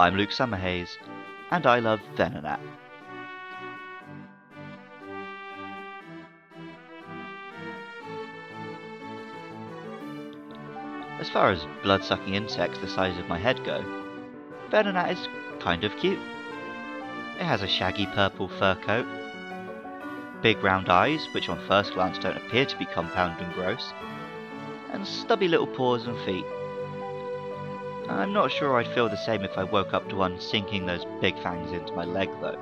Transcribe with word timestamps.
I'm 0.00 0.16
Luke 0.16 0.30
Summerhaze, 0.30 0.96
and 1.50 1.66
I 1.66 1.78
love 1.78 2.00
Venonat. 2.16 2.58
As 11.18 11.28
far 11.28 11.50
as 11.50 11.66
blood-sucking 11.82 12.32
insects 12.32 12.78
the 12.78 12.88
size 12.88 13.18
of 13.18 13.28
my 13.28 13.36
head 13.36 13.62
go, 13.62 13.84
Venonat 14.70 15.12
is 15.12 15.28
kind 15.58 15.84
of 15.84 15.94
cute. 15.98 16.18
It 17.38 17.44
has 17.44 17.60
a 17.60 17.68
shaggy 17.68 18.06
purple 18.06 18.48
fur 18.48 18.76
coat, 18.76 19.06
big 20.40 20.64
round 20.64 20.88
eyes, 20.88 21.28
which 21.34 21.50
on 21.50 21.60
first 21.68 21.92
glance 21.92 22.16
don't 22.16 22.38
appear 22.38 22.64
to 22.64 22.78
be 22.78 22.86
compound 22.86 23.38
and 23.38 23.52
gross, 23.52 23.92
and 24.92 25.06
stubby 25.06 25.46
little 25.46 25.66
paws 25.66 26.06
and 26.06 26.18
feet. 26.20 26.46
I'm 28.10 28.32
not 28.32 28.50
sure 28.50 28.76
I'd 28.76 28.92
feel 28.92 29.08
the 29.08 29.16
same 29.16 29.44
if 29.44 29.56
I 29.56 29.64
woke 29.64 29.94
up 29.94 30.08
to 30.08 30.16
one 30.16 30.40
sinking 30.40 30.86
those 30.86 31.06
big 31.20 31.40
fangs 31.42 31.72
into 31.72 31.92
my 31.94 32.04
leg 32.04 32.28
though. 32.40 32.58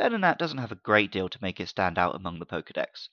Venonat 0.00 0.38
doesn't 0.38 0.56
have 0.56 0.72
a 0.72 0.76
great 0.76 1.12
deal 1.12 1.28
to 1.28 1.38
make 1.42 1.60
it 1.60 1.68
stand 1.68 1.98
out 1.98 2.14
among 2.14 2.38
the 2.38 2.46
Pokedex. 2.46 3.10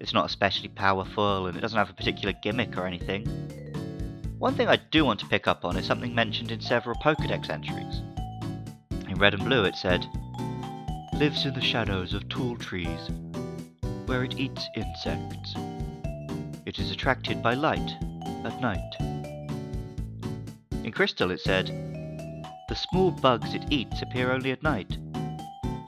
It's 0.00 0.14
not 0.14 0.24
especially 0.24 0.68
powerful, 0.68 1.46
and 1.46 1.58
it 1.58 1.60
doesn't 1.60 1.76
have 1.76 1.90
a 1.90 1.94
particular 1.94 2.32
gimmick 2.42 2.78
or 2.78 2.86
anything. 2.86 3.26
One 4.38 4.54
thing 4.54 4.66
I 4.66 4.76
do 4.76 5.04
want 5.04 5.20
to 5.20 5.26
pick 5.26 5.46
up 5.46 5.62
on 5.62 5.76
is 5.76 5.84
something 5.84 6.14
mentioned 6.14 6.50
in 6.50 6.62
several 6.62 6.96
Pokedex 6.96 7.50
entries. 7.50 8.00
In 9.10 9.18
red 9.18 9.34
and 9.34 9.44
blue 9.44 9.64
it 9.64 9.76
said, 9.76 10.06
Lives 11.12 11.44
in 11.44 11.52
the 11.52 11.60
shadows 11.60 12.14
of 12.14 12.30
tall 12.30 12.56
trees, 12.56 13.10
where 14.06 14.24
it 14.24 14.40
eats 14.40 14.66
insects. 14.74 15.54
It 16.64 16.78
is 16.78 16.92
attracted 16.92 17.42
by 17.42 17.52
light 17.52 17.92
at 18.46 18.58
night. 18.62 18.94
In 20.82 20.92
crystal 20.92 21.30
it 21.30 21.40
said, 21.40 21.66
The 22.70 22.74
small 22.74 23.10
bugs 23.10 23.52
it 23.52 23.66
eats 23.70 24.00
appear 24.00 24.32
only 24.32 24.50
at 24.50 24.62
night 24.62 24.96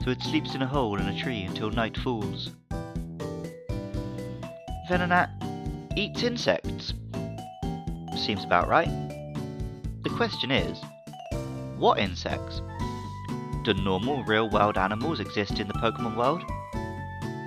so 0.06 0.12
it 0.12 0.22
sleeps 0.22 0.54
in 0.54 0.62
a 0.62 0.66
hole 0.66 1.00
in 1.00 1.08
a 1.08 1.20
tree 1.20 1.42
until 1.42 1.68
night 1.68 1.96
falls. 1.96 2.50
Venonat 4.88 5.28
eats 5.96 6.22
insects. 6.22 6.94
Seems 8.16 8.44
about 8.44 8.68
right. 8.68 8.88
The 10.04 10.10
question 10.10 10.52
is, 10.52 10.80
what 11.77 11.98
insects? 11.98 12.62
Do 13.64 13.74
normal, 13.74 14.22
real 14.22 14.48
world 14.48 14.78
animals 14.78 15.18
exist 15.18 15.58
in 15.58 15.66
the 15.66 15.74
Pokemon 15.74 16.16
world? 16.16 16.44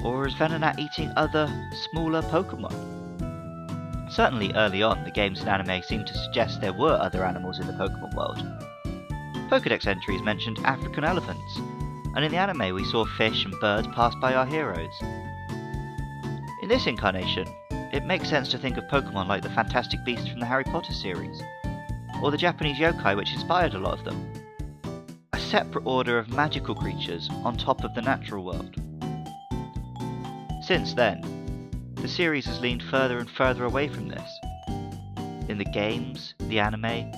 Or 0.04 0.28
is 0.28 0.34
Venonat 0.34 0.80
eating 0.80 1.14
other, 1.16 1.48
smaller 1.92 2.22
Pokemon? 2.24 4.12
Certainly 4.12 4.52
early 4.56 4.84
on, 4.84 5.06
the 5.06 5.12
games 5.12 5.40
and 5.40 5.48
anime 5.48 5.82
seemed 5.84 6.08
to 6.08 6.18
suggest 6.18 6.60
there 6.60 6.74
were 6.74 7.00
other 7.00 7.24
animals 7.24 7.62
in 7.62 7.68
the 7.68 7.74
Pokemon 7.74 8.14
world. 8.16 8.44
Pokedex 9.50 9.88
entries 9.88 10.22
mentioned 10.22 10.60
African 10.66 11.06
elephants, 11.06 11.62
and 12.16 12.26
in 12.26 12.32
the 12.32 12.38
anime 12.38 12.74
we 12.74 12.84
saw 12.86 13.06
fish 13.06 13.46
and 13.46 13.60
birds 13.60 13.88
pass 13.94 14.14
by 14.16 14.34
our 14.34 14.46
heroes. 14.46 14.94
In 16.62 16.68
this 16.68 16.88
incarnation, 16.88 17.48
it 17.92 18.06
makes 18.06 18.30
sense 18.30 18.50
to 18.50 18.58
think 18.58 18.78
of 18.78 18.84
Pokemon 18.86 19.28
like 19.28 19.42
the 19.42 19.50
fantastic 19.50 20.04
beasts 20.06 20.28
from 20.28 20.40
the 20.40 20.46
Harry 20.46 20.64
Potter 20.64 20.94
series, 20.94 21.42
or 22.22 22.32
the 22.32 22.38
Japanese 22.38 22.78
yokai 22.78 23.16
which 23.16 23.34
inspired 23.34 23.74
a 23.74 23.80
lot 23.80 23.98
of 23.98 24.06
them. 24.06 24.32
A 25.34 25.40
separate 25.40 25.86
order 25.86 26.20
of 26.20 26.30
magical 26.30 26.76
creatures 26.76 27.30
on 27.44 27.58
top 27.58 27.84
of 27.84 27.96
the 27.96 28.02
natural 28.02 28.44
world. 28.44 28.76
Since 30.62 30.94
then, 30.94 31.40
the 31.96 32.08
series 32.08 32.46
has 32.46 32.62
leaned 32.62 32.84
further 32.84 33.18
and 33.18 33.30
further 33.30 33.66
away 33.66 33.88
from 33.88 34.08
this. 34.08 34.30
In 35.50 35.58
the 35.58 35.66
games, 35.74 36.36
the 36.40 36.60
anime, 36.60 37.12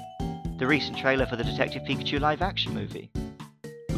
the 0.57 0.67
recent 0.67 0.97
trailer 0.97 1.25
for 1.25 1.35
the 1.35 1.43
Detective 1.43 1.83
Pikachu 1.83 2.19
live 2.19 2.41
action 2.41 2.73
movie, 2.73 3.11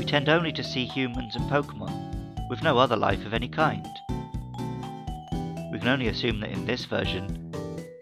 we 0.04 0.10
tend 0.10 0.28
only 0.28 0.52
to 0.52 0.66
see 0.66 0.84
humans 0.84 1.38
and 1.38 1.50
Pokemon, 1.50 2.50
with 2.50 2.62
no 2.62 2.78
other 2.78 2.98
life 2.98 3.26
of 3.26 3.34
any 3.34 3.48
kind. 3.48 3.88
We 5.72 5.80
can 5.80 5.88
only 5.88 6.10
assume 6.10 6.42
that 6.42 6.50
in 6.50 6.66
this 6.66 6.84
version, 6.84 7.50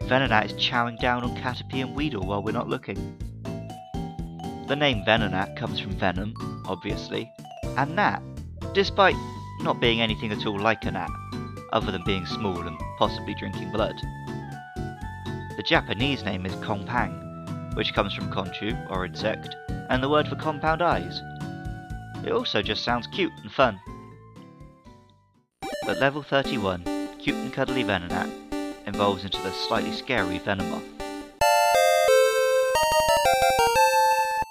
Venonat 0.06 0.46
is 0.46 0.54
chowing 0.54 1.00
down 1.00 1.24
on 1.24 1.38
Caterpie 1.38 1.82
and 1.82 1.96
Weedle 1.96 2.26
while 2.26 2.42
we're 2.42 2.54
not 2.54 2.68
looking. 2.68 2.98
The 4.68 4.76
name 4.76 5.06
Venonat 5.06 5.56
comes 5.56 5.80
from 5.80 5.92
venom, 5.92 6.34
obviously, 6.66 7.32
and 7.78 7.96
Nat, 7.96 8.22
despite 8.74 9.16
not 9.62 9.80
being 9.80 10.02
anything 10.02 10.32
at 10.32 10.48
all 10.48 10.60
like 10.60 10.84
a 10.86 10.92
gnat, 10.92 11.12
other 11.72 11.92
than 11.92 12.04
being 12.04 12.26
small 12.26 12.66
and 12.66 12.80
possibly 12.98 13.36
drinking 13.36 13.72
blood. 13.72 13.96
The 15.56 15.64
Japanese 15.68 16.24
name 16.24 16.48
is 16.48 16.56
Kompang, 16.56 17.76
which 17.76 17.94
comes 17.94 18.16
from 18.16 18.32
konchu, 18.32 18.90
or 18.90 19.06
insect, 19.06 19.56
and 19.92 20.02
the 20.02 20.10
word 20.10 20.28
for 20.28 20.36
compound 20.36 20.82
eyes, 20.82 21.22
it 22.26 22.32
also 22.32 22.62
just 22.62 22.84
sounds 22.84 23.08
cute 23.08 23.32
and 23.42 23.52
fun. 23.52 23.80
But 25.86 26.00
level 26.00 26.22
31, 26.22 26.84
cute 27.20 27.36
and 27.36 27.52
cuddly 27.52 27.84
Venonat 27.84 28.30
evolves 28.88 29.24
into 29.24 29.42
the 29.42 29.52
slightly 29.52 29.92
scary 29.94 30.40
Venomoth. 30.40 30.84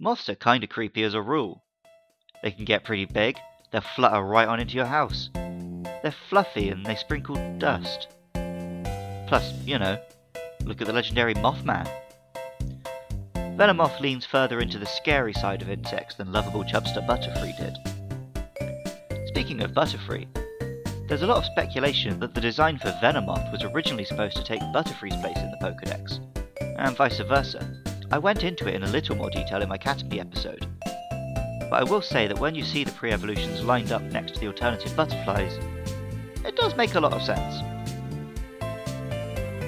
Moths 0.02 0.28
are 0.28 0.34
kinda 0.34 0.66
creepy 0.66 1.02
as 1.02 1.14
a 1.14 1.20
rule. 1.20 1.62
They 2.42 2.50
can 2.50 2.64
get 2.64 2.84
pretty 2.84 3.04
big, 3.04 3.38
they'll 3.70 3.82
flutter 3.82 4.22
right 4.22 4.48
on 4.48 4.60
into 4.60 4.76
your 4.76 4.86
house. 4.86 5.30
They're 5.34 6.14
fluffy 6.30 6.70
and 6.70 6.84
they 6.86 6.94
sprinkle 6.94 7.36
dust. 7.58 8.08
Plus, 9.28 9.52
you 9.64 9.78
know, 9.78 10.00
look 10.64 10.80
at 10.80 10.86
the 10.86 10.92
legendary 10.92 11.34
Mothman. 11.34 11.86
Venomoth 13.60 14.00
leans 14.00 14.24
further 14.24 14.60
into 14.60 14.78
the 14.78 14.86
scary 14.86 15.34
side 15.34 15.60
of 15.60 15.68
insects 15.68 16.14
than 16.14 16.32
lovable 16.32 16.64
chubster 16.64 17.06
Butterfree 17.06 17.54
did. 17.58 17.76
Speaking 19.28 19.60
of 19.60 19.72
Butterfree, 19.72 20.26
there's 21.06 21.20
a 21.20 21.26
lot 21.26 21.36
of 21.36 21.44
speculation 21.44 22.18
that 22.20 22.32
the 22.32 22.40
design 22.40 22.78
for 22.78 22.88
Venomoth 23.02 23.52
was 23.52 23.62
originally 23.62 24.06
supposed 24.06 24.38
to 24.38 24.44
take 24.44 24.62
Butterfree's 24.72 25.20
place 25.20 25.36
in 25.36 25.50
the 25.50 25.58
Pokedex, 25.60 26.20
and 26.78 26.96
vice 26.96 27.20
versa. 27.20 27.70
I 28.10 28.16
went 28.16 28.44
into 28.44 28.66
it 28.66 28.76
in 28.76 28.84
a 28.84 28.90
little 28.90 29.14
more 29.14 29.28
detail 29.28 29.60
in 29.60 29.68
my 29.68 29.76
Caterpie 29.76 30.20
episode, 30.20 30.66
but 31.68 31.82
I 31.82 31.84
will 31.84 32.00
say 32.00 32.26
that 32.28 32.38
when 32.38 32.54
you 32.54 32.64
see 32.64 32.82
the 32.82 32.92
pre-evolutions 32.92 33.62
lined 33.62 33.92
up 33.92 34.00
next 34.04 34.36
to 34.36 34.40
the 34.40 34.46
alternative 34.46 34.96
butterflies, 34.96 35.58
it 36.46 36.56
does 36.56 36.74
make 36.76 36.94
a 36.94 37.00
lot 37.00 37.12
of 37.12 37.20
sense. 37.20 37.79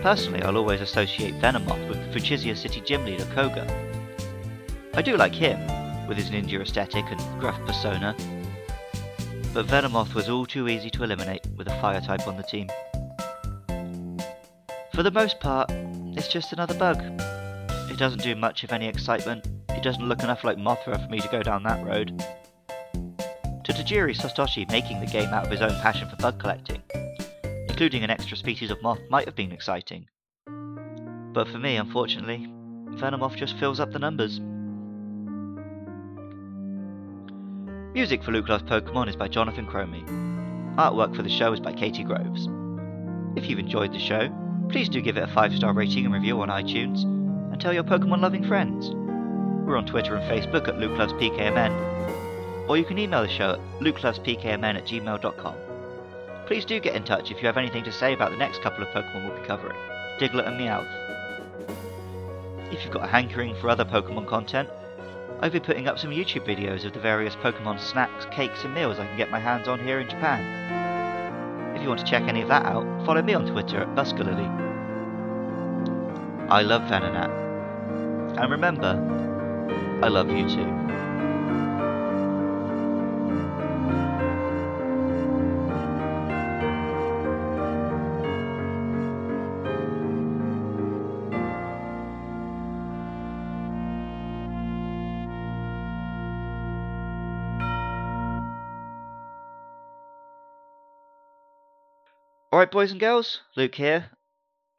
Personally, 0.02 0.42
I'll 0.42 0.56
always 0.56 0.80
associate 0.80 1.38
Venomoth 1.40 1.88
with 1.88 2.04
the 2.04 2.12
Fuchsia 2.12 2.56
City 2.56 2.80
gym 2.80 3.04
leader 3.04 3.24
Koga. 3.26 3.64
I 4.94 5.00
do 5.00 5.16
like 5.16 5.32
him, 5.32 5.60
with 6.08 6.16
his 6.16 6.28
ninja 6.28 6.60
aesthetic 6.60 7.04
and 7.08 7.40
gruff 7.40 7.58
persona, 7.64 8.16
but 9.54 9.66
Venomoth 9.66 10.12
was 10.12 10.28
all 10.28 10.44
too 10.44 10.68
easy 10.68 10.90
to 10.90 11.04
eliminate 11.04 11.46
with 11.56 11.68
a 11.68 11.80
fire 11.80 12.00
type 12.00 12.26
on 12.26 12.36
the 12.36 12.42
team. 12.42 12.68
For 14.92 15.04
the 15.04 15.12
most 15.12 15.38
part, 15.38 15.70
it's 16.16 16.26
just 16.26 16.52
another 16.52 16.74
bug. 16.74 17.00
It 17.88 17.96
doesn't 17.96 18.22
do 18.22 18.34
much 18.34 18.64
of 18.64 18.72
any 18.72 18.88
excitement, 18.88 19.46
it 19.68 19.84
doesn't 19.84 20.08
look 20.08 20.24
enough 20.24 20.42
like 20.42 20.58
Mothra 20.58 21.00
for 21.00 21.10
me 21.10 21.20
to 21.20 21.28
go 21.28 21.44
down 21.44 21.62
that 21.62 21.86
road. 21.86 22.18
To 23.64 23.72
Tajiri 23.72 24.16
Satoshi 24.16 24.68
making 24.68 24.98
the 24.98 25.06
game 25.06 25.28
out 25.28 25.44
of 25.44 25.50
his 25.52 25.62
own 25.62 25.80
passion 25.80 26.08
for 26.08 26.16
bug 26.16 26.40
collecting, 26.40 26.81
including 27.72 28.04
an 28.04 28.10
extra 28.10 28.36
species 28.36 28.70
of 28.70 28.82
moth 28.82 29.00
might 29.08 29.24
have 29.24 29.34
been 29.34 29.50
exciting. 29.50 30.06
But 31.32 31.48
for 31.48 31.58
me, 31.58 31.76
unfortunately, 31.76 32.46
Venomoth 32.98 33.34
just 33.34 33.56
fills 33.56 33.80
up 33.80 33.92
the 33.92 33.98
numbers. 33.98 34.40
Music 37.94 38.22
for 38.22 38.30
Luke 38.30 38.50
Loves 38.50 38.64
Pokemon 38.64 39.08
is 39.08 39.16
by 39.16 39.26
Jonathan 39.26 39.66
Cromie. 39.66 40.04
Artwork 40.76 41.16
for 41.16 41.22
the 41.22 41.30
show 41.30 41.54
is 41.54 41.60
by 41.60 41.72
Katie 41.72 42.04
Groves. 42.04 42.46
If 43.36 43.48
you've 43.48 43.58
enjoyed 43.58 43.94
the 43.94 43.98
show, 43.98 44.28
please 44.68 44.90
do 44.90 45.00
give 45.00 45.16
it 45.16 45.24
a 45.24 45.32
5 45.32 45.56
star 45.56 45.72
rating 45.72 46.04
and 46.04 46.12
review 46.12 46.42
on 46.42 46.50
iTunes, 46.50 47.04
and 47.04 47.58
tell 47.58 47.72
your 47.72 47.84
Pokemon 47.84 48.20
loving 48.20 48.46
friends. 48.46 48.90
We're 48.90 49.78
on 49.78 49.86
Twitter 49.86 50.14
and 50.14 50.30
Facebook 50.30 50.68
at 50.68 50.78
Luke 50.78 50.98
Loves 50.98 51.14
PKMN, 51.14 52.68
or 52.68 52.76
you 52.76 52.84
can 52.84 52.98
email 52.98 53.22
the 53.22 53.30
show 53.30 53.52
at 53.52 53.80
lukelovespkmn 53.80 54.76
at 54.76 54.84
gmail.com. 54.84 55.71
please 56.46 56.64
do 56.64 56.80
get 56.80 56.94
in 56.94 57.04
touch 57.04 57.30
if 57.30 57.40
you 57.40 57.46
have 57.46 57.56
anything 57.56 57.84
to 57.84 57.92
say 57.92 58.12
about 58.12 58.30
the 58.30 58.36
next 58.36 58.62
couple 58.62 58.82
of 58.82 58.88
Pokemon 58.90 59.28
we'll 59.28 59.40
be 59.40 59.46
covering, 59.46 59.76
Diglett 60.18 60.46
and 60.46 60.60
Meowth. 60.60 60.86
If 62.72 62.82
you've 62.84 62.92
got 62.92 63.04
a 63.04 63.08
hankering 63.08 63.54
for 63.60 63.68
other 63.68 63.84
Pokemon 63.84 64.26
content, 64.26 64.68
I'll 65.40 65.50
be 65.50 65.60
putting 65.60 65.88
up 65.88 65.98
some 65.98 66.10
YouTube 66.10 66.46
videos 66.46 66.84
of 66.84 66.92
the 66.92 67.00
various 67.00 67.34
Pokemon 67.36 67.80
snacks, 67.80 68.26
cakes 68.30 68.64
and 68.64 68.74
meals 68.74 68.98
I 68.98 69.06
can 69.06 69.16
get 69.16 69.30
my 69.30 69.40
hands 69.40 69.68
on 69.68 69.80
here 69.80 70.00
in 70.00 70.08
Japan. 70.08 71.76
If 71.76 71.82
you 71.82 71.88
want 71.88 72.00
to 72.00 72.06
check 72.06 72.22
any 72.24 72.42
of 72.42 72.48
that 72.48 72.64
out, 72.64 72.84
follow 73.04 73.22
me 73.22 73.34
on 73.34 73.44
Twitter 73.44 73.82
at 73.82 73.88
Buskalily. 73.96 74.48
I 76.48 76.62
love 76.62 76.82
Venonat. 76.82 77.30
And 78.38 78.50
remember, 78.50 80.00
I 80.02 80.08
love 80.08 80.30
you 80.30 80.48
too. 80.48 81.01
Alright, 102.52 102.70
boys 102.70 102.90
and 102.90 103.00
girls, 103.00 103.40
Luke 103.56 103.76
here. 103.76 104.10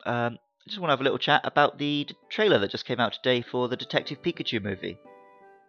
Um, 0.06 0.38
I 0.38 0.70
just 0.70 0.80
want 0.80 0.90
to 0.90 0.94
have 0.94 1.00
a 1.00 1.04
little 1.04 1.18
chat 1.18 1.42
about 1.44 1.80
the 1.80 2.04
d- 2.04 2.16
trailer 2.30 2.60
that 2.60 2.70
just 2.70 2.86
came 2.86 3.00
out 3.00 3.14
today 3.14 3.42
for 3.42 3.68
the 3.68 3.76
Detective 3.76 4.22
Pikachu 4.22 4.62
movie. 4.62 5.00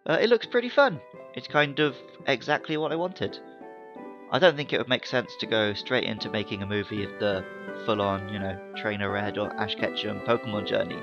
Uh, 0.07 0.19
it 0.21 0.29
looks 0.29 0.45
pretty 0.45 0.69
fun. 0.69 1.01
It's 1.33 1.47
kind 1.47 1.79
of 1.79 1.95
exactly 2.27 2.77
what 2.77 2.91
I 2.91 2.95
wanted. 2.95 3.39
I 4.31 4.37
don't 4.37 4.55
think 4.55 4.71
it 4.71 4.77
would 4.77 4.87
make 4.87 5.07
sense 5.07 5.31
to 5.39 5.47
go 5.47 5.73
straight 5.73 6.03
into 6.03 6.29
making 6.29 6.61
a 6.61 6.67
movie 6.67 7.03
of 7.03 7.19
the 7.19 7.43
full 7.87 7.99
on, 8.03 8.29
you 8.29 8.37
know, 8.37 8.55
Trainer 8.77 9.09
Red 9.09 9.39
or 9.39 9.51
Ash 9.59 9.73
Ketchum 9.73 10.19
Pokemon 10.27 10.67
journey. 10.67 10.99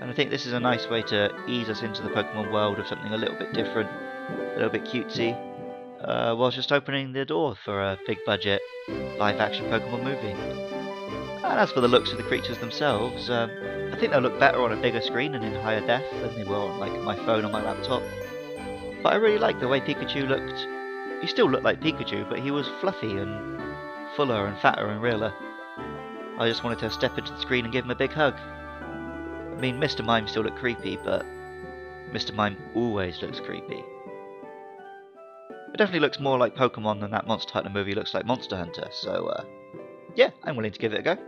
And 0.00 0.10
I 0.10 0.14
think 0.14 0.30
this 0.30 0.46
is 0.46 0.52
a 0.52 0.58
nice 0.58 0.88
way 0.88 1.02
to 1.02 1.32
ease 1.46 1.68
us 1.68 1.82
into 1.82 2.02
the 2.02 2.10
Pokemon 2.10 2.52
world 2.52 2.80
of 2.80 2.88
something 2.88 3.12
a 3.12 3.16
little 3.16 3.38
bit 3.38 3.52
different, 3.52 3.88
a 3.88 4.54
little 4.56 4.70
bit 4.70 4.84
cutesy, 4.84 5.40
uh, 6.00 6.34
while 6.34 6.50
just 6.50 6.72
opening 6.72 7.12
the 7.12 7.24
door 7.24 7.56
for 7.64 7.80
a 7.80 7.98
big 8.06 8.18
budget 8.26 8.60
live 9.18 9.40
action 9.40 9.64
Pokemon 9.66 10.04
movie. 10.04 10.34
And 11.44 11.60
as 11.60 11.72
for 11.72 11.80
the 11.80 11.88
looks 11.88 12.10
of 12.10 12.18
the 12.18 12.24
creatures 12.24 12.58
themselves, 12.58 13.30
um, 13.30 13.50
I 13.92 13.96
think 13.98 14.12
they'll 14.12 14.20
look 14.20 14.38
better 14.38 14.62
on 14.62 14.72
a 14.72 14.76
bigger 14.76 15.00
screen 15.00 15.34
and 15.34 15.44
in 15.44 15.54
higher 15.54 15.80
def 15.86 16.02
than 16.20 16.34
they 16.34 16.44
will 16.44 16.68
on 16.68 16.78
like 16.78 16.92
my 17.02 17.16
phone 17.24 17.44
or 17.44 17.50
my 17.50 17.62
laptop. 17.62 18.02
But 19.02 19.12
I 19.12 19.16
really 19.16 19.38
like 19.38 19.60
the 19.60 19.68
way 19.68 19.80
Pikachu 19.80 20.28
looked. 20.28 20.66
He 21.22 21.28
still 21.28 21.48
looked 21.48 21.64
like 21.64 21.80
Pikachu, 21.80 22.28
but 22.28 22.40
he 22.40 22.50
was 22.50 22.68
fluffy 22.80 23.16
and 23.16 23.62
fuller 24.16 24.46
and 24.46 24.58
fatter 24.58 24.88
and 24.88 25.00
realer. 25.00 25.32
I 26.38 26.48
just 26.48 26.64
wanted 26.64 26.80
to 26.80 26.90
step 26.90 27.16
into 27.16 27.32
the 27.32 27.40
screen 27.40 27.64
and 27.64 27.72
give 27.72 27.84
him 27.84 27.90
a 27.90 27.94
big 27.94 28.12
hug. 28.12 28.34
I 28.34 29.58
mean, 29.58 29.80
Mr. 29.80 30.04
Mime 30.04 30.28
still 30.28 30.42
looked 30.42 30.58
creepy, 30.58 30.98
but 31.02 31.24
Mr. 32.12 32.34
Mime 32.34 32.56
always 32.74 33.22
looks 33.22 33.40
creepy. 33.40 33.82
It 35.76 35.80
definitely 35.80 36.00
looks 36.00 36.18
more 36.18 36.38
like 36.38 36.56
Pokemon 36.56 37.00
than 37.00 37.10
that 37.10 37.26
Monster 37.26 37.52
Hunter 37.52 37.68
movie 37.68 37.94
looks 37.94 38.14
like 38.14 38.24
Monster 38.24 38.56
Hunter, 38.56 38.88
so 38.90 39.26
uh, 39.26 39.44
yeah, 40.14 40.30
I'm 40.42 40.56
willing 40.56 40.72
to 40.72 40.78
give 40.78 40.94
it 40.94 41.00
a 41.00 41.02
go. 41.02 41.18